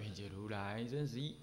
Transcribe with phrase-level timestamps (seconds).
[0.00, 1.36] 愿解如来真实义。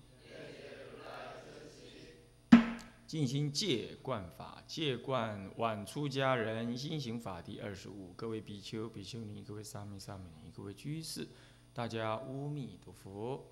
[3.06, 8.12] 尽心戒观法，戒观晚出家人心行法第二十五。
[8.14, 11.28] 各位比丘、比丘尼，各位沙弥、沙弥尼，各位居士，
[11.72, 13.46] 大家阿弥陀佛。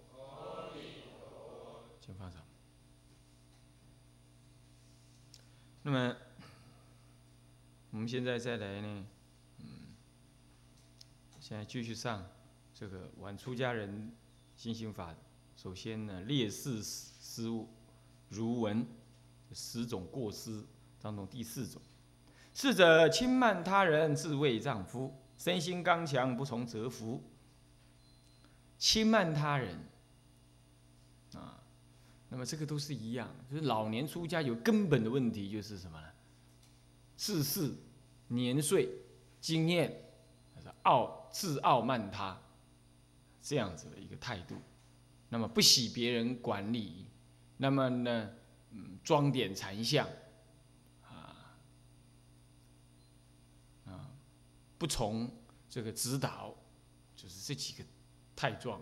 [2.01, 2.43] 请放上。
[5.83, 6.17] 那么，
[7.91, 9.07] 我们现在再来呢，
[9.59, 9.95] 嗯，
[11.39, 12.27] 现在继续上
[12.73, 14.11] 这个晚出家人
[14.55, 15.15] 心行法。
[15.55, 17.67] 首先呢，列四失误
[18.29, 18.85] 如闻
[19.53, 20.63] 十种过失
[21.01, 21.81] 当中第四种，
[22.53, 27.23] 是者轻慢他人，自卫丈夫，身心刚强，不从折服。
[28.77, 29.79] 轻慢他人，
[31.33, 31.63] 啊。
[32.27, 36.07] 那么这个都是一样，就是老年出家有根本的问题，就是什么呢？
[37.17, 37.73] 世事、
[38.27, 38.89] 年岁、
[39.39, 40.03] 经验，
[40.83, 42.37] 傲自傲慢他，
[43.45, 44.55] 这样子的一个态度。
[45.29, 47.05] 那么不喜别人管理，
[47.57, 48.31] 那么呢，
[48.71, 50.07] 嗯，装点禅相，
[51.03, 51.59] 啊
[53.85, 54.09] 啊，
[54.79, 55.31] 不从
[55.69, 56.55] 这个指导，
[57.15, 57.83] 就是这几个
[58.35, 58.81] 太壮，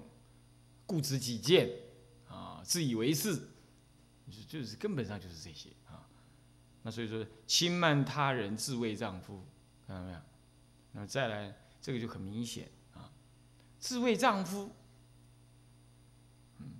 [0.85, 1.69] 固执己见。
[2.27, 3.35] 啊自以为是，
[4.29, 6.07] 就就是根本上就是这些啊。
[6.81, 9.43] 那所以说，轻慢他人，自卫丈夫，
[9.85, 10.19] 看到没有？
[10.93, 12.71] 那么再来，这个就很明显。
[13.83, 14.71] 自卫丈夫，
[16.59, 16.79] 嗯，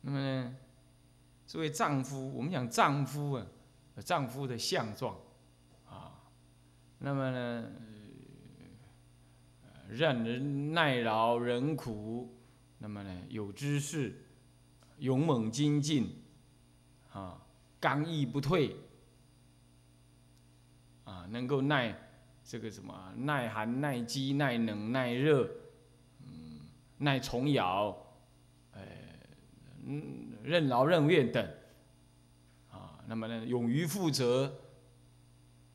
[0.00, 0.56] 那么呢，
[1.46, 3.46] 作为丈夫，我们讲丈夫啊，
[4.04, 5.16] 丈夫的相状
[5.88, 6.24] 啊，
[6.98, 7.70] 那么呢？
[9.88, 12.36] 任人耐劳忍苦，
[12.78, 14.26] 那么呢有知识，
[14.98, 16.12] 勇猛精进，
[17.12, 17.46] 啊，
[17.78, 18.74] 刚毅不退，
[21.04, 22.05] 啊，能够耐
[22.48, 25.50] 这个什么耐寒耐饥耐冷耐热，
[26.20, 26.60] 嗯，
[26.96, 27.88] 耐虫咬，
[28.70, 28.80] 呃，
[29.84, 31.44] 嗯，任劳任怨等，
[32.70, 34.60] 啊，那么呢勇于负责，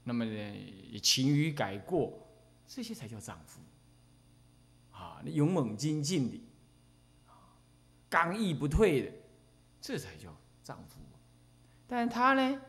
[0.05, 2.25] 那么呢勤于改过，
[2.65, 3.59] 这些才叫丈夫。
[4.91, 6.41] 啊勇猛精进的，
[7.27, 7.51] 啊
[8.09, 9.11] 刚毅不退的，
[9.81, 10.33] 这才叫
[10.63, 11.01] 丈夫。
[11.85, 12.61] 但他呢，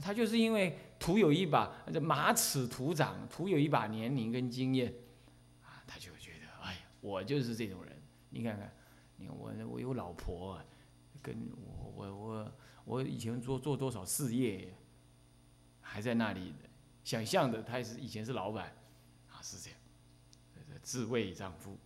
[0.00, 4.92] 他就是因为徒有一把这马齿徒长，徒有一把年龄跟经验，
[5.62, 7.96] 啊，他就觉得，哎呀，我就是这种人。
[8.30, 8.72] 你看看，
[9.16, 10.60] 你看我我有老婆，
[11.22, 12.52] 跟我我我
[12.84, 14.74] 我以前做做多少事业，
[15.80, 16.54] 还在那里
[17.04, 18.76] 想象的，他也是以前是老板，
[19.30, 19.78] 啊，是这样。
[20.80, 21.76] 自卫丈夫，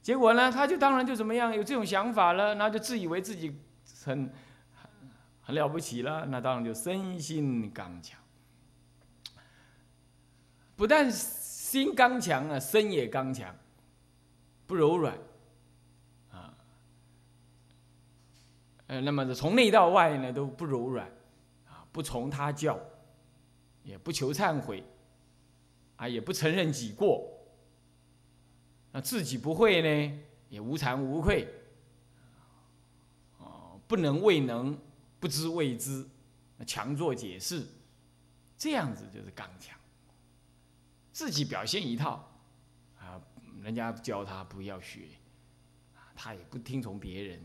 [0.00, 3.56] 结果呢，他就当然就怎么样，有这种想法了，那就自以为自己
[4.04, 4.32] 很
[5.40, 8.17] 很了不起了，那当然就身心刚强，
[10.78, 13.52] 不但心刚强啊，身也刚强，
[14.64, 15.18] 不柔软
[16.30, 16.56] 啊，
[18.86, 21.04] 呃，那么从内到外呢都不柔软
[21.66, 22.78] 啊，不从他教，
[23.82, 24.84] 也不求忏悔
[25.96, 27.28] 啊，也不承认己过。
[28.92, 30.18] 那自己不会呢，
[30.48, 31.48] 也无惭无愧，
[33.38, 34.78] 哦，不能未能，
[35.18, 36.06] 不知未知，
[36.64, 37.66] 强作解释，
[38.56, 39.76] 这样子就是刚强。
[41.18, 42.30] 自己表现一套，
[42.96, 43.20] 啊，
[43.60, 45.08] 人家教他不要学，
[46.14, 47.44] 他也不听从别人，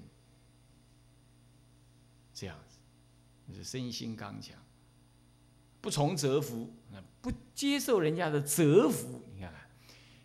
[2.36, 2.78] 这样子，
[3.48, 4.56] 就是身心刚强，
[5.82, 6.72] 不从折服，
[7.20, 9.68] 不接受人家的折服，你看看。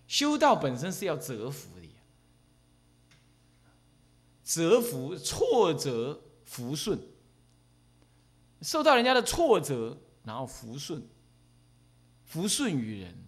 [0.07, 1.93] 修道本身是要折服的呀，
[4.45, 7.01] 折服挫折服顺，
[8.61, 11.03] 受到人家的挫折，然后服顺，
[12.27, 13.25] 服顺于人。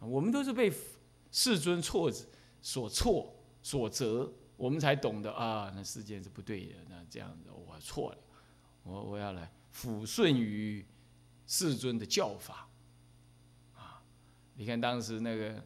[0.00, 0.72] 我们都是被
[1.30, 2.24] 世尊挫折
[2.60, 8.18] 所挫所折，我们才懂得啊，那世间是不对的，那这样子我错了，
[8.82, 10.86] 我我要来抚顺于
[11.46, 12.68] 世尊的教法。
[13.74, 14.02] 啊
[14.54, 15.62] 你看当时那个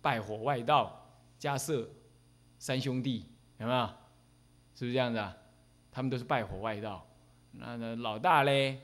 [0.00, 1.90] 拜火外道迦摄
[2.58, 3.26] 三兄弟
[3.58, 3.86] 有没有？
[4.74, 5.36] 是不是这样子啊？
[5.90, 7.06] 他们都是拜火外道。
[7.52, 8.80] 那那老大嘞，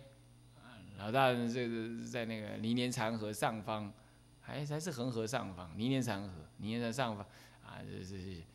[0.99, 3.93] 老大这个在那个泥莲禅河上方，
[4.47, 7.27] 还还是恒河上方，泥莲山河，泥莲山上方
[7.65, 8.47] 啊，这这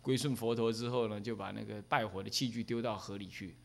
[0.00, 3.56] 归顺佛陀之后呢，就把那个拜火的器具丢到河里去。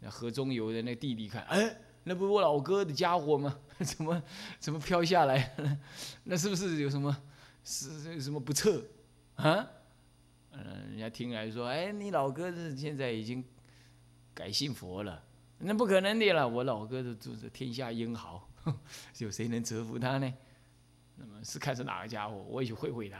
[0.00, 3.58] 那河中游的那弟弟看，哎，那不是我老哥的家伙吗？
[3.84, 4.22] 怎么
[4.58, 5.54] 怎么飘下来？
[6.24, 7.14] 那是不是有什么
[7.62, 8.82] 是有什么不测
[9.34, 9.68] 啊？
[10.52, 13.44] 嗯，人家听来说，哎，你老哥是现在已经
[14.32, 15.22] 改信佛了，
[15.58, 16.48] 那不可能的了。
[16.48, 18.48] 我老哥是住着天下英豪，
[19.18, 20.32] 有谁能折服他呢？
[21.18, 23.18] 那么是看是哪个家伙，我也去会会他。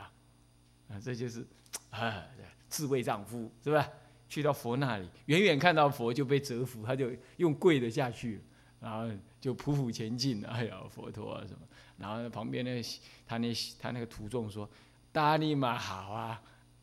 [0.89, 1.47] 啊，这就是
[1.91, 2.25] 啊，
[2.69, 3.87] 自卫丈夫是吧？
[4.29, 8.43] 去到佛那里，远远看到佛就被折服，他就用跪的下去，
[8.81, 9.11] 然后
[9.41, 10.45] 就匍匐前进。
[10.47, 11.61] 哎呀，佛陀啊什么？
[11.97, 12.83] 然后旁边那
[13.27, 14.69] 他那他那个徒众说
[15.11, 16.41] ：“大尼玛好啊，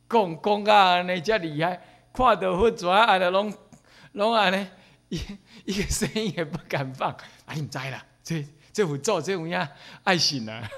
[0.10, 1.80] 讲讲啊，你这厉害，
[2.12, 3.54] 看到佛转啊的拢
[4.14, 4.68] 拢啊呢，
[5.10, 5.20] 一
[5.66, 7.12] 一个声音也不敢放。
[7.46, 8.46] 啊，你栽了，这
[8.76, 9.66] 这副做这种样
[10.04, 10.70] 爱心啊，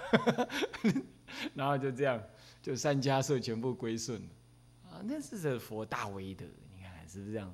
[1.56, 2.22] 然后就这样，
[2.62, 4.28] 就三家社全部归顺了。
[4.84, 6.46] 啊，那是这佛大威德，
[6.76, 7.52] 你看是不是这样？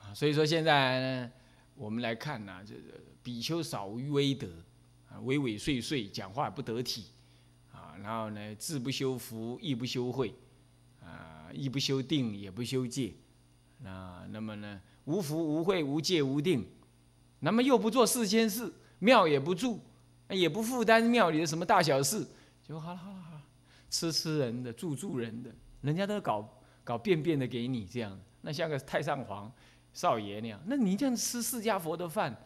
[0.00, 1.32] 啊，所以说现在呢，
[1.74, 4.48] 我们来看呢，这个比丘少于威德，
[5.10, 7.08] 啊，畏畏碎碎，讲话不得体，
[7.74, 10.34] 啊，然后呢，志不修福，亦不修慧，
[11.02, 13.12] 啊，亦不修定，也不修戒，
[13.84, 16.68] 啊，那么呢，无福无慧无戒无定，
[17.40, 19.80] 那么又不做世间事，庙也不住，
[20.28, 22.26] 也不负担庙里的什么大小事，
[22.62, 23.42] 就好了好了好了，
[23.88, 25.50] 吃吃人的，住住人的，
[25.80, 26.46] 人家都搞
[26.84, 29.50] 搞便便的给你这样，那像个太上皇。
[29.94, 32.36] 少爷那样，那你这样吃释迦佛的饭，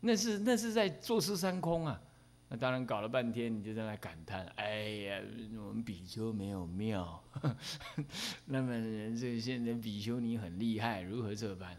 [0.00, 1.98] 那是那是在坐吃山空啊！
[2.48, 5.20] 那当然搞了半天，你就在那感叹：哎呀，
[5.58, 7.22] 我们比丘没有庙。
[8.46, 8.72] 那么
[9.18, 11.76] 这现在比丘尼很厉害，如何这般？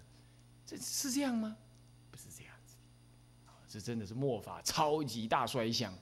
[0.66, 1.56] 这是这样吗？
[2.12, 2.76] 不是这样子。
[3.68, 5.94] 这真的是末法超级大衰相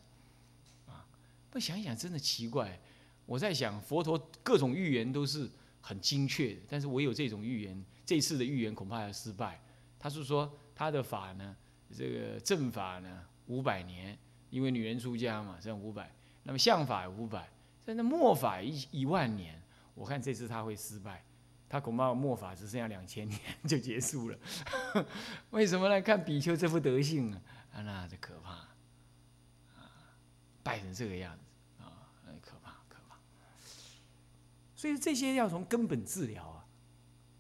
[0.88, 1.06] 啊！
[1.50, 2.80] 不想想，真的奇怪。
[3.28, 5.50] 我在想，佛陀各种预言都是
[5.82, 7.86] 很精确的，但是唯有这种预言。
[8.04, 9.60] 这次的预言恐怕要失败。
[10.00, 11.56] 他是说他的法呢，
[11.96, 14.18] 这个正法呢五百年，
[14.56, 16.10] 因为女人出家嘛，剩五百。
[16.44, 17.50] 那么相法五百，
[17.86, 19.62] 现在末法一一万年。
[19.94, 21.26] 我看这次他会失败，
[21.68, 23.38] 他恐怕末法只剩下两千年
[23.68, 24.38] 就结束了。
[25.52, 26.02] 为什么呢？
[26.02, 29.92] 看比丘这副德性啊，那这可怕啊，
[30.64, 32.08] 败成这个样子啊，
[32.42, 33.18] 可怕可怕。
[34.74, 36.66] 所以这些要从根本治疗啊。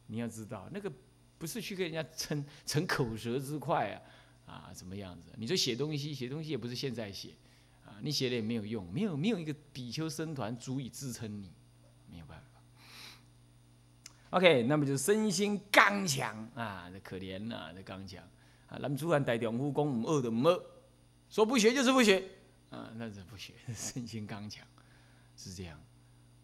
[0.07, 0.91] 你要知道，那个
[1.37, 4.01] 不是去跟人家逞逞口舌之快啊，
[4.45, 5.31] 啊，怎么样子？
[5.37, 7.29] 你说写东西，写东西也不是现在写，
[7.85, 11.51] 啊，你写了也没有用，没有没有一个比丘僧团足以支撑你，
[12.09, 12.45] 没有办法。
[14.31, 18.23] OK，那么就身心刚强啊，这可怜呐，这刚强
[18.67, 18.77] 啊。
[18.81, 20.63] 咱们主管带丈夫讲唔饿的唔饿，
[21.29, 22.23] 说不学就是不学
[22.69, 24.65] 啊，那是不学， 身心刚强
[25.37, 25.79] 是这样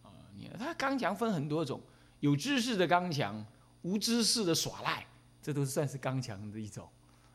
[0.03, 0.11] 啊。
[0.35, 1.81] 你看他刚强分很多种。
[2.21, 3.43] 有知识的刚强，
[3.81, 5.03] 无知识的耍赖，
[5.41, 6.87] 这都是算是刚强的一种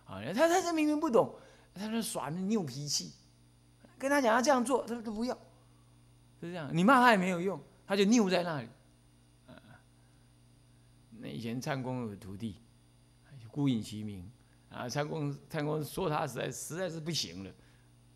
[0.06, 0.22] 啊。
[0.32, 1.34] 他他他明明不懂，
[1.74, 3.12] 他那耍那拗脾气，
[3.98, 5.34] 跟他讲要这样做，他说他不要，
[6.40, 6.70] 是这样。
[6.72, 8.68] 你骂他也没有用，他就拗在那里。
[11.18, 12.60] 那以前参公有徒弟，
[13.50, 14.30] 孤影其名
[14.68, 14.88] 啊。
[14.88, 17.50] 参公参公说他实在实在是不行了，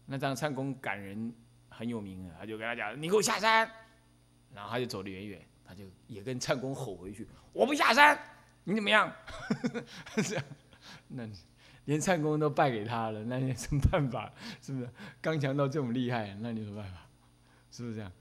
[0.06, 1.32] 那这样参公感人
[1.68, 3.70] 很有名啊，他就跟他讲：“你给我下山。”
[4.52, 5.46] 然后他就走得远远。
[5.64, 8.18] 他就也跟唱公吼回去：“我不下山，
[8.64, 9.08] 你怎么样？”
[10.26, 10.44] 这样，
[11.06, 11.24] 那
[11.86, 14.32] 连唱公都败给他了，那你 什么办法？
[14.60, 14.88] 是不是
[15.20, 16.36] 刚强到这么厉害？
[16.40, 17.06] 那你什么办法？
[17.70, 18.12] 是不是这样？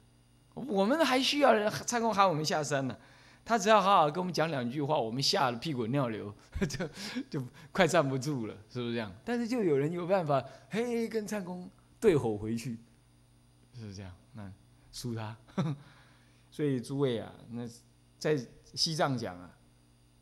[0.54, 2.98] 我们还需要唱公喊我们下山呢。
[3.46, 6.32] 他只要好好跟我们讲两句话，我们吓得屁滚尿流，
[6.70, 6.88] 就
[7.32, 9.12] 就快站不住了，是不是这样？
[9.26, 11.68] 但是就有人有办法，嘿，跟唱公
[12.00, 12.78] 对吼回去，
[13.74, 14.12] 是不是这样？
[14.34, 14.52] 那
[14.92, 15.36] 输他。
[16.52, 17.68] 所以诸位啊，那
[18.20, 18.38] 在
[18.76, 19.50] 西藏讲啊，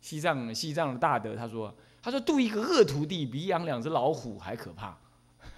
[0.00, 1.74] 西藏西藏的大德他说，
[2.08, 4.98] 他说渡一个恶徒弟比养两只老虎还可怕。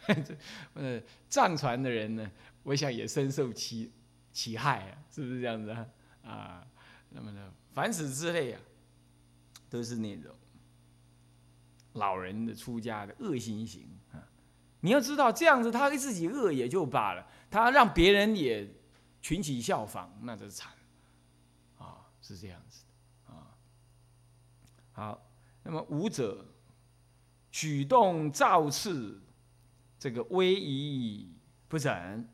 [0.06, 0.36] 这
[0.74, 2.28] 呃，藏传的人呢，
[2.64, 3.92] 我想也深受其
[4.32, 5.86] 其害啊，是不是这样子啊？
[6.24, 6.66] 啊，
[7.10, 8.60] 那么呢，凡此之类啊，
[9.70, 10.34] 都是那种
[11.92, 14.18] 老人的出家的恶心型啊。
[14.80, 18.68] 你要知道，这样子他自己恶也就罢了，他让别人也。
[19.22, 20.72] 群起效仿，那就惨
[21.76, 22.08] 啊！
[22.22, 23.54] 是这样子的啊。
[24.92, 25.29] 好，
[25.62, 26.46] 那么武者
[27.50, 29.20] 举动造次，
[29.98, 31.34] 这个威仪
[31.68, 32.28] 不整，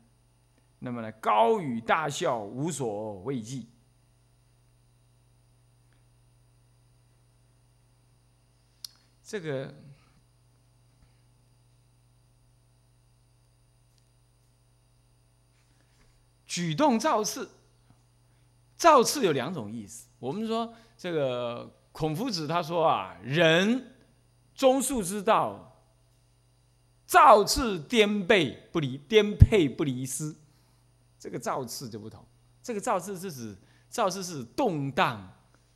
[0.79, 3.67] 那么呢高语大笑无所畏忌。
[9.23, 9.75] 这个
[16.45, 17.51] 举动造次，
[18.77, 20.07] 造次有两种意思。
[20.17, 23.91] 我们说这个孔夫子他说啊，人
[24.53, 25.81] 中恕之道，
[27.07, 30.35] 造次颠沛不离，颠沛不离丝。
[31.17, 32.23] 这个造次就不同，
[32.61, 33.57] 这个造次是指
[33.89, 35.27] 造次是动荡，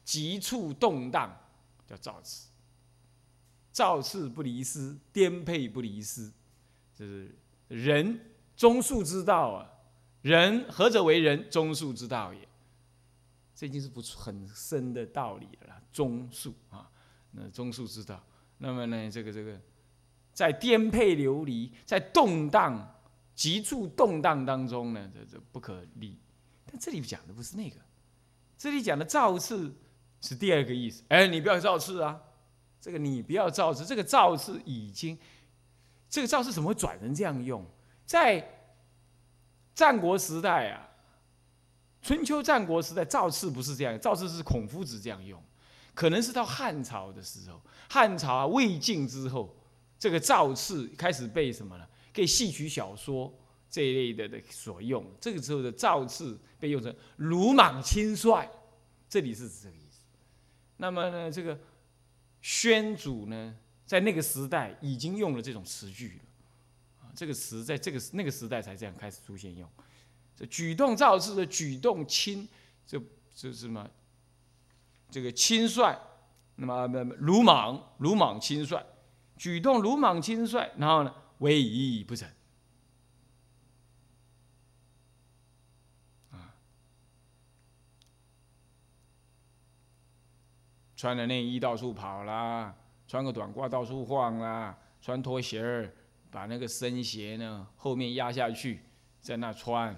[0.03, 1.35] 急促动荡
[1.87, 2.49] 叫造次。
[3.71, 6.31] 造次不离丝，颠沛不离丝，
[6.93, 7.35] 就是
[7.67, 8.19] 人
[8.55, 9.67] 中恕之道啊。
[10.21, 11.49] 人何者为人？
[11.49, 12.47] 中恕之道也。
[13.61, 15.79] 这已经是不很深的道理了。
[15.93, 16.89] 中恕啊，
[17.29, 18.19] 那中恕之道。
[18.57, 19.55] 那么呢，这个这个，
[20.33, 22.99] 在颠沛流离，在动荡、
[23.35, 26.17] 急促动荡当中呢，这这不可立。
[26.65, 27.75] 但这里讲的不是那个，
[28.57, 29.71] 这里讲的造次
[30.21, 31.03] 是第二个意思。
[31.09, 32.19] 哎，你不要造次啊！
[32.79, 35.15] 这个你不要造次，这个造次已经，
[36.09, 37.63] 这个造次怎么会转成这样用？
[38.07, 38.43] 在
[39.75, 40.89] 战国时代啊，
[42.01, 45.41] 春秋战国时代造次不是这样，造次是孔夫子这样用，
[45.93, 49.55] 可能是到汉朝的时候，汉朝魏晋之后，
[49.99, 51.87] 这个造次开始被什么呢？
[52.11, 53.33] 给戏曲小说
[53.69, 58.49] 这一类的的所用，这个时候的造次被用成鲁莽轻率，
[59.07, 60.01] 这里是这个意思。
[60.77, 61.59] 那么呢，这个
[62.41, 63.55] 宣祖呢，
[63.85, 67.11] 在那个时代已经用了这种词句了。
[67.13, 69.69] 这个词在这个那个时代才这样开始出现用，
[70.47, 72.47] 举动造次的举动轻，
[72.85, 72.99] 这
[73.33, 73.89] 这是什么？
[75.09, 75.97] 这个轻率，
[76.55, 78.81] 那么鲁莽，鲁莽轻率，
[79.37, 82.29] 举动鲁莽轻率，然后呢，威仪不成，
[86.31, 86.55] 啊，
[90.95, 92.75] 穿着内衣到处跑啦，
[93.07, 95.93] 穿个短褂到处晃啦，穿拖鞋儿。
[96.33, 98.85] 把那个僧鞋呢后面压下去，
[99.19, 99.93] 在那穿，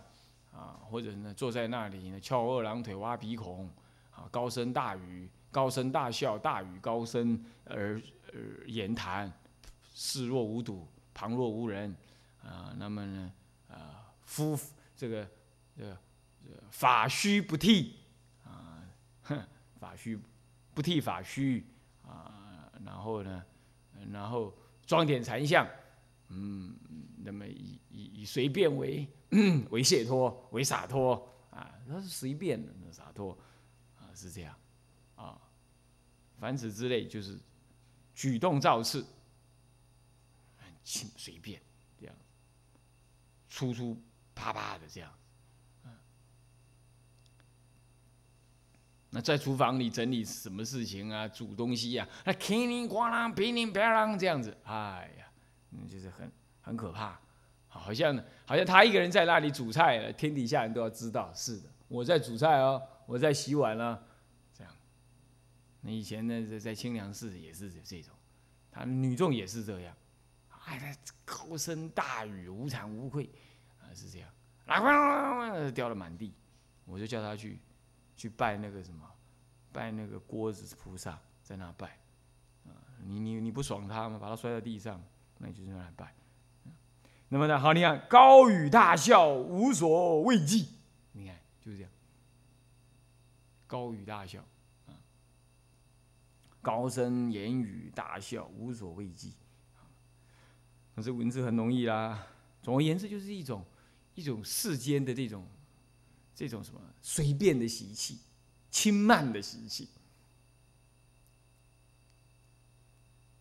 [0.54, 3.68] 啊，或者呢坐在那里呢翘二郎腿挖鼻孔，
[4.12, 9.32] 啊，高声大语，高声大笑，大语高声而而言谈，
[9.94, 11.94] 视若无睹，旁若无人，
[12.44, 13.34] 啊，那么呢，
[13.68, 14.58] 啊，夫
[14.96, 15.28] 这个
[15.76, 15.98] 这个
[16.70, 17.96] 法须不剃，
[18.44, 18.80] 啊，
[19.24, 19.44] 哼，
[19.80, 20.20] 法须
[20.74, 21.66] 不剃法须，
[22.04, 23.44] 啊，然后呢，
[24.12, 24.54] 然后
[24.86, 25.68] 装点禅相。
[26.30, 26.76] 嗯，
[27.18, 29.08] 那么以以以随便为
[29.70, 33.38] 为解脱为洒脱啊，那是随便的那洒脱
[33.98, 34.56] 啊，是这样
[35.16, 35.40] 啊。
[36.40, 37.40] 凡此之类，就是
[38.14, 39.06] 举动造次，
[40.58, 41.62] 很轻随便
[42.00, 42.16] 这样，
[43.50, 44.02] 粗粗
[44.36, 45.12] 啪啪的这样。
[49.16, 50.66] 那在厨房里整理什么？
[50.66, 55.28] 事情啊，煮东西啊，那叮铃咣啷，乒铃啪啷这样子，哎呀。
[55.76, 57.20] 嗯，就是很很可怕，
[57.80, 61.32] 好像好像他一个人在那里煮菜，天底下人都要知道。
[61.34, 64.02] 是的，我在煮菜哦，我在洗碗了，
[64.54, 64.74] 这样。
[65.82, 68.14] 那以前呢，在在清凉寺也是这种，
[68.72, 69.96] 他女众也是这样，
[70.66, 73.30] 哎，高声大语，无惭无愧，
[73.82, 74.30] 啊，是这样，
[74.66, 76.34] 来，掉了满地，
[76.86, 77.60] 我就叫他去
[78.16, 79.10] 去拜那个什么，
[79.72, 81.98] 拜那个锅子菩萨，在那拜，
[82.66, 82.72] 啊，
[83.04, 84.18] 你你你不爽他吗？
[84.20, 85.02] 把他摔在地上。
[85.40, 86.16] 那你就在那拜，
[87.34, 87.60] 那么呢？
[87.60, 90.68] 好，你看高语大笑，无所畏惧。
[91.14, 91.92] 你看就是这样，
[93.66, 94.40] 高语大笑，
[94.86, 94.94] 啊，
[96.62, 99.32] 高声言语大笑，无所畏惧。
[100.96, 102.28] 可是文字很容易啦。
[102.62, 103.66] 总而言之，就是一种
[104.14, 105.44] 一种世间的这种
[106.36, 108.20] 这种什么随便的习气，
[108.70, 109.90] 轻慢的习气，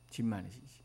[0.09, 0.83] 轻慢的习气。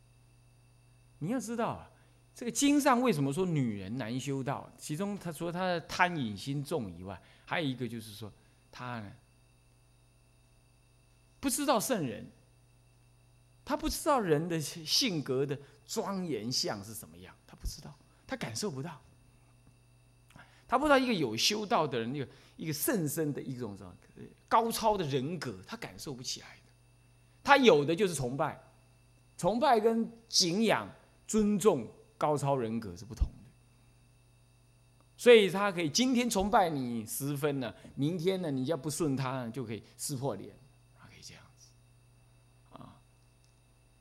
[1.19, 1.89] 你要知道啊，
[2.37, 4.71] 这个经上为什么说女人难修道？
[4.77, 8.31] 其中他说她的贪淫心重以外，还有一个就是说，
[8.71, 9.11] 她呢
[11.39, 12.23] 不知道圣人，
[13.65, 17.91] 她不知道人的性格的庄严相是什么样，她不知道，
[18.27, 19.01] 她感受不到，
[20.67, 23.91] 她不知道一个有修道的人，一个一个甚深的一种什么
[24.47, 26.71] 高超的人格，她感受不起来的。
[27.43, 28.61] 她有的就是崇拜，
[29.39, 30.87] 崇拜跟敬仰。
[31.27, 31.85] 尊重
[32.17, 33.51] 高超人格是不同的，
[35.15, 40.55] 所以他可以今天崇拜你十分呢，明天呢你要不顺他就可以撕破脸，
[40.99, 41.67] 他可以这样子，
[42.71, 42.99] 啊，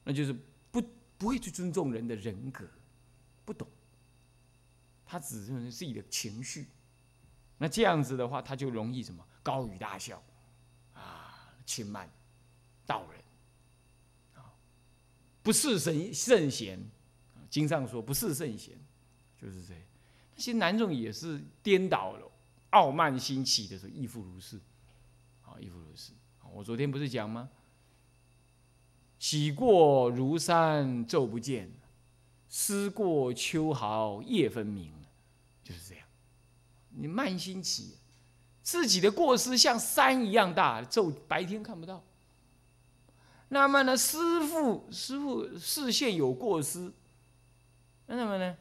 [0.03, 0.35] 那就是
[0.71, 0.83] 不
[1.19, 2.65] 不会去尊重人的人格，
[3.45, 3.69] 不懂，
[5.05, 6.67] 他只认为自己的情绪，
[7.59, 9.23] 那这样子的话他就容易什么？
[9.43, 10.23] 高语大笑，
[10.95, 12.11] 啊，轻慢
[12.85, 13.23] 道人，
[14.43, 14.53] 啊，
[15.43, 16.79] 不是神圣贤。
[17.51, 18.75] 经上说不是圣贤，
[19.41, 19.75] 就是这。
[20.35, 22.31] 那些男众也是颠倒了，
[22.71, 24.59] 傲慢心起的时候，亦复如是。
[25.45, 26.13] 啊，亦复如是。
[26.53, 27.49] 我昨天不是讲吗？
[29.19, 31.71] 喜过如山昼不见，
[32.49, 34.93] 思过秋毫夜分明，
[35.65, 36.07] 就是这样。
[36.91, 37.95] 你慢心起，
[38.63, 42.03] 自己的过失像山一样大，昼白天看不到。
[43.49, 46.93] 那么呢，师傅师傅视线有过失，
[48.07, 48.57] 那么呢，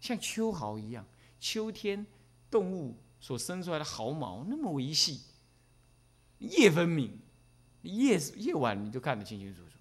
[0.00, 1.04] 像秋毫一样，
[1.40, 2.06] 秋天
[2.50, 5.22] 动物所生出来的毫毛那么微细，
[6.38, 7.18] 夜分明。
[7.82, 9.78] 夜夜晚你就看得清清楚楚，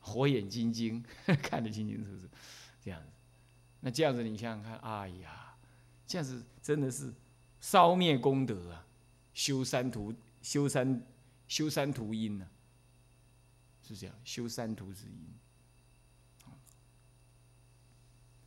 [0.00, 1.02] 火眼金睛
[1.40, 2.28] 看得清清楚楚，
[2.82, 3.08] 这样子，
[3.80, 5.54] 那这样子你想想看，哎呀，
[6.06, 7.14] 这样子真的是
[7.60, 8.84] 烧灭功德啊，
[9.32, 10.12] 修三途
[10.42, 11.06] 修三
[11.46, 12.46] 修三途因呢，
[13.80, 15.32] 是这样修三途之因，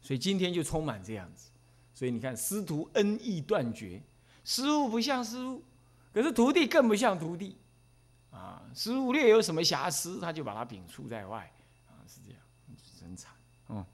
[0.07, 1.49] 所以今天就充满这样子，
[1.93, 4.01] 所以你看师徒恩义断绝，
[4.45, 5.61] 师傅不像师傅，
[6.13, 7.57] 可是徒弟更不像徒弟。
[8.31, 11.51] 啊，师傅略有什么瑕疵，他就把他摒除在外，
[11.87, 12.39] 啊，是这样，
[12.97, 13.33] 真惨
[13.67, 13.85] 嗯。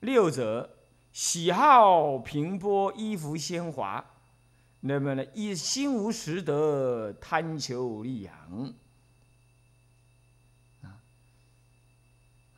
[0.00, 0.68] 六者
[1.14, 4.04] 喜好平波，衣服鲜华，
[4.80, 8.74] 那么呢，一心无实德，贪求利养。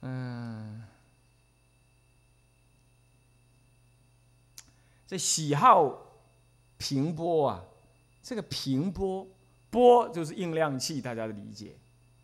[0.06, 0.82] 嗯，
[5.06, 5.98] 这喜好
[6.76, 7.64] 平波啊。
[8.22, 9.26] 这个平波，
[9.70, 11.76] 波就是应量器，大家的理解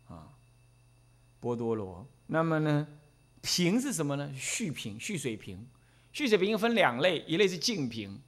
[0.07, 0.31] 啊，
[1.39, 2.07] 波多罗。
[2.27, 2.87] 那么呢，
[3.41, 4.31] 平是什么呢？
[4.35, 5.67] 蓄瓶，蓄水瓶。
[6.13, 8.21] 蓄水瓶又分两类，一类是净瓶，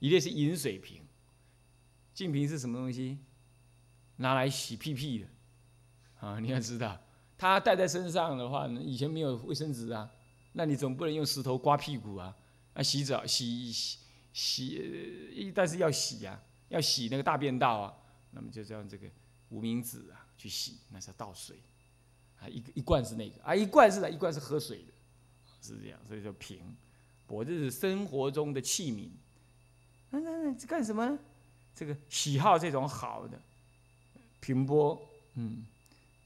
[0.00, 1.04] 一类是饮水瓶。
[2.12, 3.18] 净瓶是什么东西？
[4.16, 5.28] 拿来洗屁屁的
[6.26, 6.40] 啊！
[6.40, 6.98] 你要知道，
[7.38, 10.10] 他带在身上的话，以前没有卫生纸啊，
[10.52, 12.34] 那你总不能用石头刮屁股啊？
[12.74, 13.98] 啊，洗澡洗洗
[14.32, 16.40] 洗，但是要洗呀。
[16.68, 17.94] 要洗那个大便道啊，
[18.32, 19.06] 那么就用这个
[19.50, 21.56] 无名指啊去洗，那是倒水，
[22.40, 24.92] 啊一一罐是那个啊一罐是一罐是喝水的，
[25.62, 26.58] 是这样，所以说瓶，
[27.28, 29.10] 我这是生活中的器皿，
[30.10, 31.16] 那那那干什么？
[31.72, 33.40] 这个喜好这种好的
[34.40, 35.00] 平波，
[35.34, 35.64] 嗯，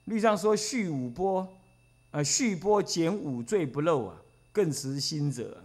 [0.06, 1.48] 律上说续五波，
[2.10, 5.62] 啊续波减五罪不漏啊，更持心者，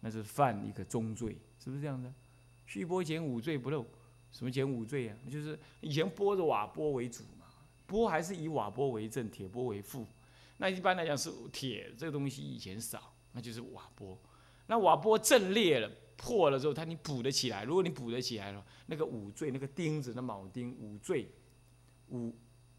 [0.00, 2.12] 那是犯一个中罪，是不是这样的？
[2.66, 3.84] 续波减五罪不漏。
[4.30, 5.16] 什么减五罪啊？
[5.30, 7.46] 就是以前拨着瓦钵为主嘛，
[7.86, 10.06] 钵还是以瓦钵为正，铁钵为副。
[10.58, 14.16] 那一般来讲是铁这个东西以前少，那就是瓦钵。
[14.66, 17.64] 那瓦钵震裂了、破了之后，它你补得起来。
[17.64, 21.26] 如果你补得起来了，那个五坠那个钉子、那铆钉五坠
[22.10, 22.30] 五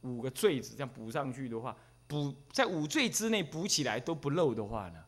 [0.02, 1.76] 五个坠子这样补上去的话，
[2.08, 5.04] 补在五坠之内补起来都不漏的话呢，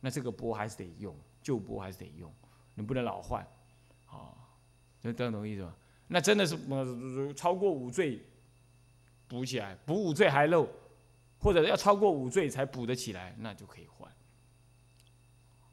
[0.00, 2.32] 那这个钵还是得用，旧钵还是得用，
[2.74, 3.46] 你不能老换。
[4.06, 4.32] 啊，
[5.00, 5.74] 这这样懂意思吗？
[6.08, 8.24] 那真的是呃超过五坠
[9.26, 10.68] 补起来，补五坠还漏，
[11.38, 14.08] 或者要超过五坠才补得起来，那就可以换，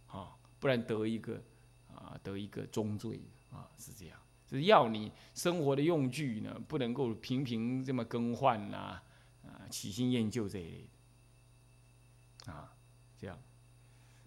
[0.07, 1.39] 啊，不然得一个
[1.87, 4.19] 啊得一个中坠啊是这样，
[4.53, 9.01] 就是要你生活的用具呢不能够频频这么更换呐
[9.43, 10.87] 啊喜新厌旧这一类
[12.45, 12.71] 的啊
[13.17, 13.35] 这样，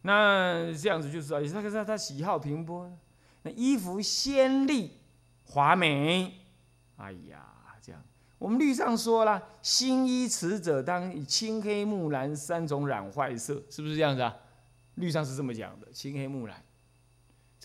[0.02, 2.90] 那这样子就是啊，他他他喜好平波，
[3.42, 4.98] 那衣服鲜丽。
[5.48, 6.40] 华美，
[6.96, 7.46] 哎呀，
[7.80, 8.02] 这样，
[8.36, 14.36] 我们律上说了，新衣持者当以青、黑、木蓝三种染坏色，是不是这样子啊？
[14.96, 16.60] 律上是这么讲的，青、黑、木蓝。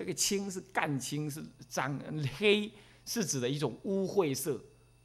[0.01, 1.95] 这个青是干青，是脏；
[2.37, 2.71] 黑
[3.05, 4.59] 是指的一种污秽色；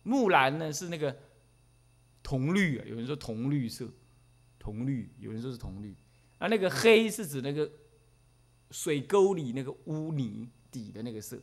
[0.05, 1.15] 木蓝呢是那个
[2.23, 3.87] 铜绿啊，有人说铜绿色，
[4.59, 5.95] 铜绿，有人说是铜绿。
[6.39, 7.71] 啊，那个黑是指那个
[8.71, 11.39] 水沟里那个污泥底的那个色。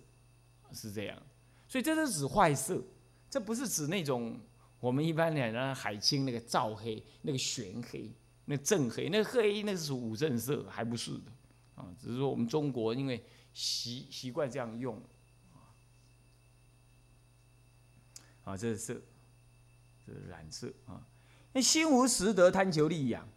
[0.72, 1.22] 是这样，
[1.68, 2.84] 所以这是指坏色，
[3.30, 4.40] 这不是指那种
[4.80, 8.12] 我们一般讲的海青那个照黑、那个玄黑、
[8.46, 11.32] 那正黑、那黑，那是五正色，还不是的
[11.76, 11.94] 啊。
[12.02, 15.02] 只是说我们中国因为习习惯这样用
[18.44, 19.02] 啊，这是色，
[20.06, 21.06] 这是染色啊。
[21.54, 23.28] 那心无实德，贪求利养，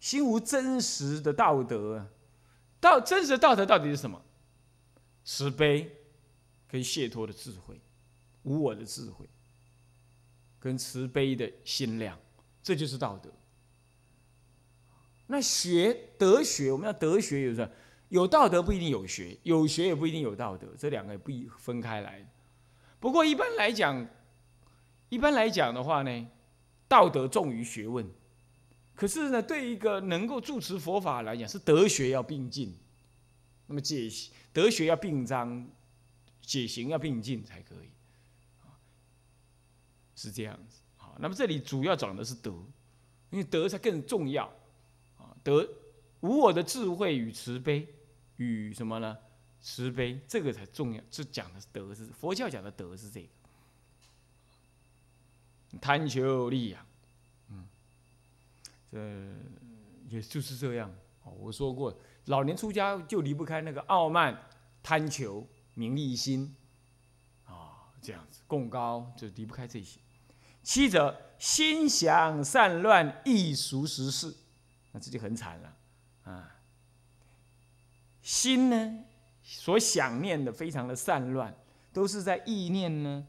[0.00, 2.08] 心无真实的道德，
[2.80, 4.22] 道真实的道德到底是什么？
[5.24, 5.92] 慈悲。
[6.68, 7.80] 跟解脱的智慧，
[8.42, 9.24] 无我的智慧，
[10.58, 12.18] 跟慈悲的心量，
[12.60, 13.30] 这就是道德。
[15.28, 17.70] 那学德学，我们要德学，有时候
[18.08, 22.24] 有道德不一定有学，有学也不一定有道德，这两个不一分开来。
[23.00, 24.06] 不过一般来讲，
[25.08, 26.28] 一般来讲的话呢，
[26.88, 28.08] 道德重于学问。
[28.94, 32.74] 可是呢，对一个能够住持佛法来讲，是德学要并进，
[33.66, 34.08] 那么解
[34.52, 35.68] 德学要并章，
[36.40, 37.90] 解行要并进才可以，
[40.14, 40.80] 是这样子。
[40.96, 42.50] 好，那么这里主要讲的是德，
[43.30, 44.46] 因为德才更重要
[45.18, 45.36] 啊。
[45.42, 45.68] 德
[46.20, 47.86] 无我的智慧与慈悲
[48.36, 49.16] 与什么呢？
[49.60, 53.28] 慈悲这个才重要，这讲的是德，是佛教讲的德是这个。
[55.80, 56.86] 贪求利养，
[57.48, 57.66] 嗯，
[58.90, 58.98] 这
[60.08, 60.94] 也就是这样。
[61.24, 64.48] 我说过，老年出家就离不开那个傲慢、
[64.82, 66.54] 贪求、名利心，
[67.44, 69.98] 啊，这样子共高就离不开这些。
[70.62, 74.34] 七者心想善乱，易俗时事，
[74.92, 75.76] 那这就很惨了
[76.24, 76.55] 啊。
[78.26, 79.04] 心呢，
[79.40, 81.54] 所想念的非常的散乱，
[81.92, 83.24] 都是在意念呢。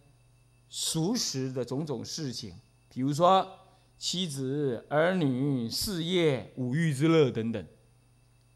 [0.69, 2.55] 熟识的种种事情，
[2.89, 3.47] 比如说
[3.99, 7.63] 妻子、儿女、事业、五欲之乐等等，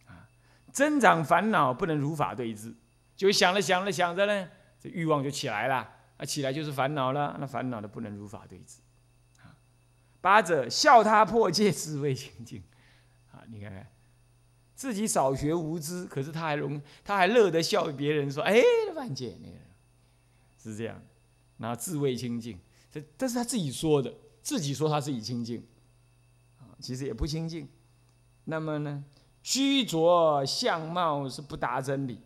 [0.08, 0.28] 啊，
[0.74, 2.74] 增长烦恼不能如法对治，
[3.16, 4.50] 就想着想着想着呢，
[4.80, 8.80] 这欲望就起来了，啊，起来就是烦恼了，那烦恼的不能如法对治，
[9.44, 9.54] 啊，
[10.20, 12.64] 八者笑他破戒智慧清净，
[13.32, 13.88] 啊，你看看，
[14.82, 18.60] 自己少学无知，可是他还容他还乐得笑别人说，哎，
[18.96, 19.60] 万劫那个，
[20.58, 21.00] 是这样。
[21.60, 22.58] 然后自谓清净，
[22.90, 25.64] 这这是他自己说的，自己说他自己清净，
[26.80, 27.70] 其实也不清净。
[28.46, 29.04] 那么呢，
[29.44, 32.20] 虚着相貌是不达真理，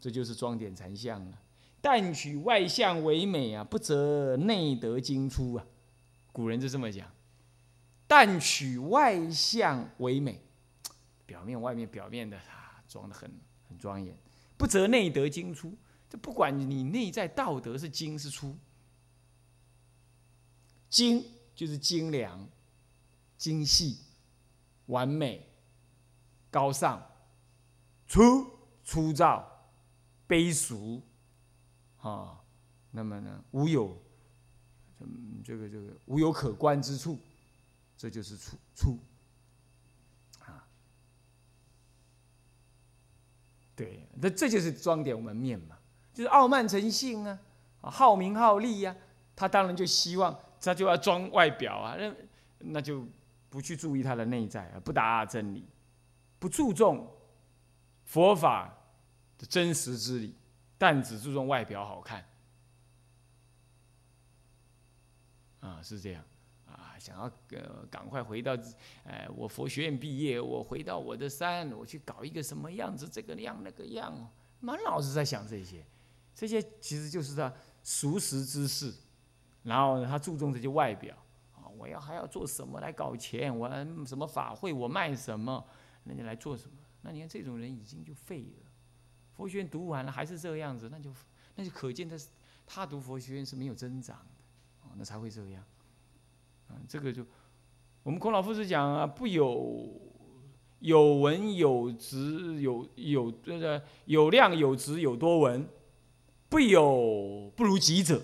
[0.00, 1.38] 这就是装点禅相了。
[1.82, 5.66] 但取外相为美啊，不择内得精出啊。
[6.32, 7.06] 古人就这么讲，
[8.06, 10.40] 但取外相为美，
[11.26, 13.30] 表面外面表面的啊，装的很
[13.68, 14.16] 很庄严，
[14.56, 15.76] 不择内德精出。
[16.22, 18.56] 不管你内在道德是精是粗，
[20.88, 21.24] 精
[21.56, 22.48] 就是精良、
[23.36, 23.98] 精细、
[24.86, 25.44] 完美、
[26.52, 27.00] 高尚；
[28.06, 28.46] 粗
[28.84, 29.44] 粗糙、
[30.28, 31.02] 卑俗，
[31.96, 32.40] 啊，
[32.92, 34.00] 那么呢，无有，
[35.00, 37.18] 嗯，这个这个无有可观之处，
[37.96, 38.98] 这就是粗粗，
[43.76, 45.76] 对，那这就是装点我们面嘛。
[46.12, 47.38] 就是傲慢成性啊，
[47.80, 48.96] 好名好利呀，
[49.34, 52.14] 他当然就希望他就要装外表啊，那
[52.58, 53.04] 那就
[53.50, 55.68] 不去注意他的内在啊，不达真理，
[56.38, 57.12] 不注重
[58.04, 58.72] 佛法
[59.36, 60.36] 的真实之理，
[60.78, 62.24] 但只注重外表好看，
[65.60, 66.22] 啊，是这样
[66.98, 68.56] 想要呃赶快回到，
[69.04, 74.30] 哎，我佛学院毕业，我回到我的山，我去搞一个什么样子，这个样那个样，
[74.60, 75.84] 满脑子在想这些。
[76.34, 77.52] 这些其实就是他
[77.82, 78.92] 熟识之事，
[79.62, 81.16] 然后他注重这些外表
[81.54, 83.56] 啊，我要还要做什么来搞钱？
[83.56, 83.68] 我
[84.04, 84.72] 什么法会？
[84.72, 85.64] 我卖什么？
[86.02, 86.76] 那你来做什么？
[87.02, 88.70] 那你看这种人已经就废了。
[89.36, 91.12] 佛学院读完了还是这个样子，那就
[91.54, 92.16] 那就可见他
[92.66, 95.64] 他读佛学院是没有增长的，哦，那才会这样。
[96.68, 97.24] 啊，这个就
[98.02, 99.88] 我们孔老夫子讲啊，不有
[100.80, 105.66] 有文有直有有这个有量有直有多文。
[106.46, 108.22] 不有不如己者。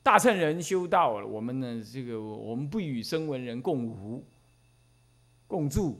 [0.00, 1.82] 大乘人修道，我们呢？
[1.82, 4.24] 这个我们不与声闻人共舞、
[5.48, 5.98] 共住、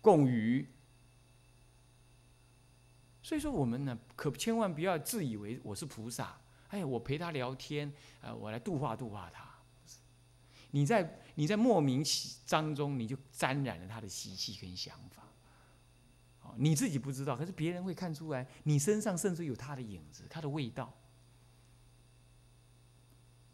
[0.00, 0.68] 共语。
[3.20, 6.38] 所以说，我们呢，可千万不要自以为我是菩萨。
[6.68, 9.48] 哎，我陪他聊天，啊，我来度化度化他。
[10.70, 15.22] 你在你在莫名其当中，你就沾染了他的习气跟想法。
[16.56, 20.92] 你自己不知道，可是别人会看出来，你身上甚至有他的影子，他的味道。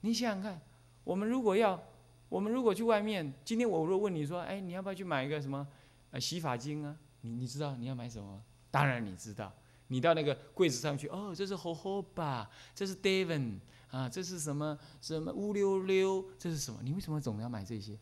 [0.00, 0.61] 你想想看，
[1.03, 1.83] 我们如果要，
[2.29, 5.66] 我们如果去外面，今天我若问你说，哎，你要不要去买一个什么，
[6.12, 6.96] 呃，洗发精啊？
[7.22, 8.42] 你你知道你要买什么？
[8.70, 9.53] 当然你知道，
[9.95, 13.61] 你到那个柜子上去，哦，这是 Hohoba，这是 Devon，
[13.93, 16.81] 啊，这是什么什么乌溜溜，这是什么？
[16.83, 17.97] 你为什么总要买这些？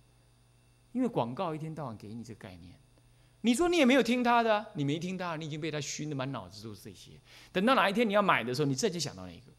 [0.93, 2.75] 因为广告一天到晚给你这个概念。
[3.43, 7.21] 你说你也没有听他的，你没听他，你已经被他熏的满脑子都是这些。
[7.53, 9.53] 等到哪一天你要买的时候，你再就想到那个，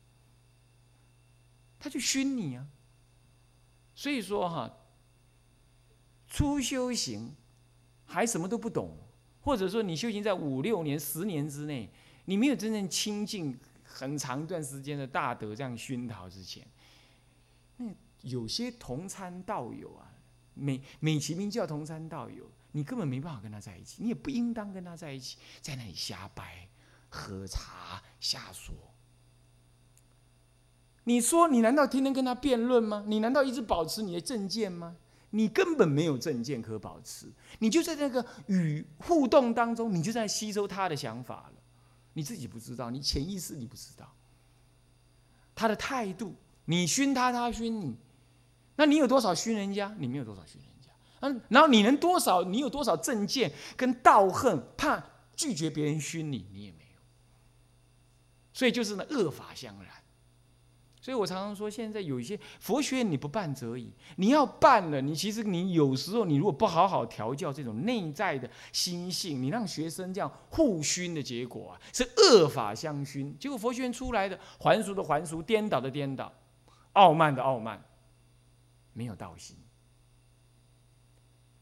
[1.78, 2.66] 他就熏你啊。
[3.94, 4.76] 所以说哈，
[6.28, 7.36] 初修行
[8.06, 8.98] 还什么都不懂，
[9.42, 11.92] 或者说你修行在五六年、十年之内，
[12.26, 16.66] 你没有真正亲近很长一段时间的大德这样熏陶之前，
[17.78, 17.86] 那
[18.22, 20.12] 有些同参道友啊，
[20.54, 22.50] 美美其名叫同参道友。
[22.76, 26.68] 你根本没办法跟他在一起，你也不应当跟他在一起，在那里瞎掰、
[27.08, 28.74] 喝茶、瞎说。
[31.04, 33.04] 你说你难道天天跟他辩论吗？
[33.06, 34.96] 你难道一直保持你的正见吗？
[35.30, 41.54] 你根本没有正见可保持，你就在那个与互动当中，你就在吸收他的想法了，
[42.14, 44.14] 你自己不知道，你潜意识你不知道，
[45.56, 47.98] 他的态度，你熏他，他熏你，
[48.76, 49.96] 那你有多少熏人家？
[49.98, 52.44] 你没有多少熏人家，嗯，然后你能多少？
[52.44, 55.04] 你有多少正见跟道恨，怕
[55.36, 57.00] 拒绝别人熏你，你也没有，
[58.54, 60.03] 所以就是呢恶法相然。
[61.04, 73.38] 所以我常常说，现在有一些佛学院你不办则已，你要办了，你其实你有时候你如果不好好调教这种内在的心性，你让学生这样互熏的结果啊，是恶法相熏。
[73.38, 76.32] 结果佛学院出来的还俗的还俗，颠倒的颠倒，
[76.94, 77.84] 傲慢的傲慢，
[78.94, 79.58] 没有道心。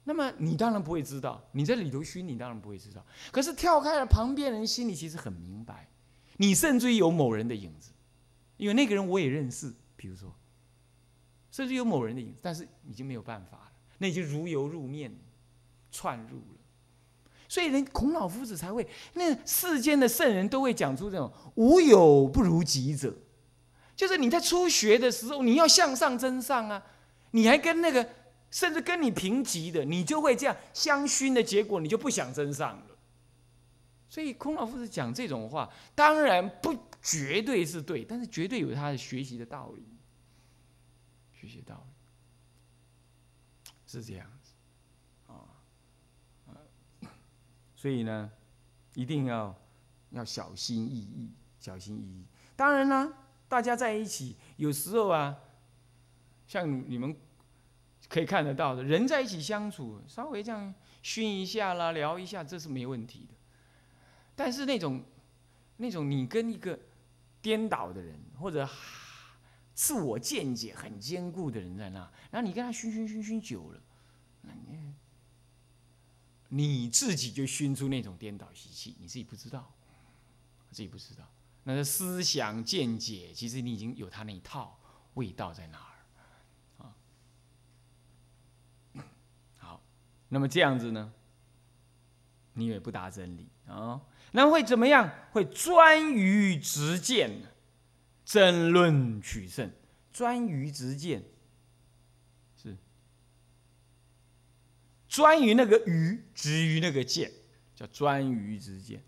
[0.04, 3.04] 那么你当然不会知道，你在里头熏，你当然不会知道。
[3.32, 5.89] 可是跳开了，旁边人心里其实很明白，
[6.38, 7.91] 你甚至于有某人的影子。
[8.62, 10.32] 因为那个人我也认识，比如说，
[11.50, 15.12] 甚至有某人的影子，但是已经没有办法了，那已经如油入面，
[15.91, 16.60] 串入了。
[17.50, 23.12] 所以人孔老夫子才会，那世间的圣人都会讲出这种“无有不如己者”，
[23.97, 26.84] 就是你在初学的时候，你要向上增上啊，
[27.32, 28.08] 你还跟那个
[28.52, 32.86] 甚至跟你平级的，你就会这样相熏的结果，你就不想增上了。
[34.08, 36.78] 所以孔老夫子讲这种话，当然不。
[37.02, 39.84] 绝对是对，但是绝对有他的学习的道理，
[41.34, 41.94] 学习道理
[43.88, 44.54] 是这样子
[45.28, 45.50] 啊，
[47.76, 48.32] 所以呢，
[48.94, 49.60] 一定要
[50.12, 52.26] 要小心翼翼，小心翼翼。
[52.56, 53.14] 当然呢，
[53.50, 55.36] 大家在一起有时候啊，
[56.48, 57.16] 像你们
[58.08, 63.34] 可以看得到的，人在一起相处，稍微这样熏一下啦，聊一下，这是没问题的。
[64.36, 65.04] 但是那种
[65.78, 66.80] 那种你跟一个
[67.41, 68.69] 颠倒的人，或者
[69.73, 71.99] 自我见解很坚固的人在那，
[72.30, 73.82] 然后你跟他熏熏熏熏久了，
[74.41, 74.93] 那你
[76.49, 79.73] 你自己就熏出那种颠倒习气，你自己不知道，
[80.69, 81.27] 自己不知道，
[81.63, 84.77] 那个思想见解，其实你已经有他那一套
[85.13, 86.84] 味道在那儿。
[86.84, 86.95] 啊。
[89.58, 89.82] 好，
[90.30, 91.13] 那么这样子呢，
[92.54, 94.02] 你也不达真理啊。
[94.32, 95.10] 那会怎么样？
[95.32, 97.42] 会专于直见，
[98.24, 99.72] 争论取胜。
[100.14, 101.24] 专于直见，
[102.62, 102.76] 是
[105.08, 107.32] 专于那个愚，执于那个见，
[107.74, 109.04] 叫专于直见。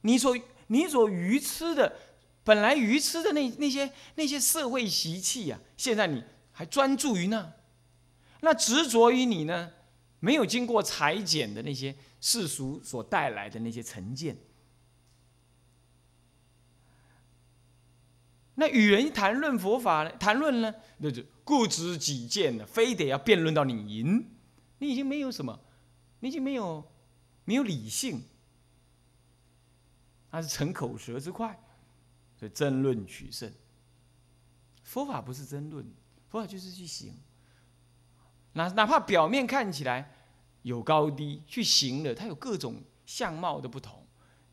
[0.00, 1.96] 你所你所愚痴的，
[2.42, 7.52] 本来愚痴的那那些那些社会习气啊，现在你还专注于那，
[8.40, 9.70] 那执着于你呢？
[10.20, 14.36] 没有经过裁剪的那些世俗所带来的那些成见，
[18.54, 20.10] 那与人谈论佛法呢？
[20.18, 24.28] 谈论呢，那就固执己见的，非得要辩论到你赢，
[24.78, 25.58] 你已经没有什么，
[26.20, 26.86] 你已经没有
[27.46, 28.22] 没有理性，
[30.30, 31.58] 他是逞口舌之快，
[32.38, 33.50] 所以争论取胜。
[34.82, 35.86] 佛法不是争论，
[36.28, 37.14] 佛法就是去行。
[38.52, 40.12] 哪哪怕表面看起来
[40.62, 44.06] 有高低，去行了，它有各种相貌的不同，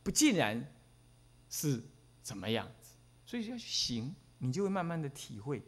[0.03, 0.73] 不尽然
[1.49, 1.83] 是
[2.21, 2.91] 怎么样子，
[3.25, 5.63] 所以要去行，你就会慢慢的体会。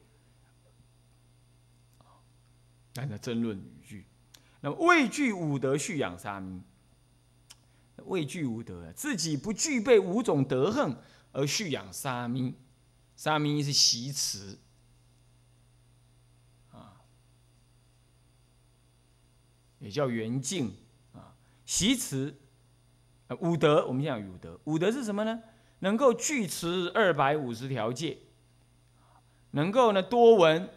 [2.95, 4.05] 那个争论语句，
[4.61, 6.61] 那么畏惧五德，蓄养沙弥。
[8.05, 10.97] 畏惧五德，自己不具备五种德行
[11.31, 12.55] 而蓄养沙弥，
[13.15, 14.57] 沙弥是习持。
[19.79, 20.73] 也叫圆净
[21.13, 22.35] 啊，习持
[23.39, 23.85] 五德。
[23.87, 25.41] 我们讲五德，五德是什么呢？
[25.79, 28.17] 能够具持二百五十条戒，
[29.51, 30.69] 能够呢多闻，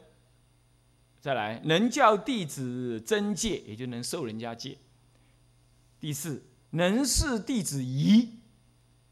[1.21, 4.79] 再来能教弟子真戒，也就能受人家戒。
[5.99, 8.39] 第四，能视弟子疑。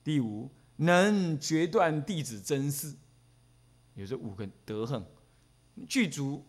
[0.02, 2.94] 第五，能决断弟子真事。
[3.94, 5.04] 有这五个德行，
[5.88, 6.46] 具足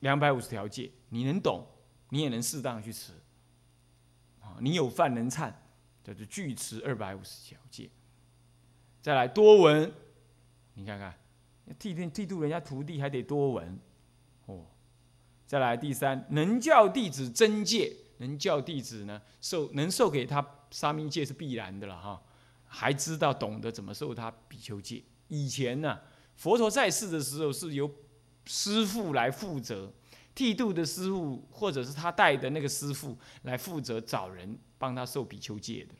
[0.00, 1.66] 两百五十条戒，你能懂。
[2.10, 3.12] 你也能适当去持，
[4.40, 5.52] 啊，你有饭能忏，
[6.04, 7.88] 叫做具持二百五十条戒。
[9.00, 9.92] 再来多闻，
[10.74, 11.18] 你看看，
[11.78, 13.78] 剃剃剃度人家徒弟还得多闻，
[14.46, 14.66] 哦。
[15.46, 22.22] 再来第三，能教弟子真戒，能教弟子呢受能受给他沙弥戒是必然的了哈，
[22.66, 25.02] 还知道懂得怎么受他比丘戒。
[25.28, 26.00] 以前呢，
[26.36, 27.88] 佛陀在世的时候是由
[28.46, 29.92] 师父来负责。
[30.34, 35.94] 剃度的师傅，或者是他带的那个师傅来负责找人帮他受比丘戒的。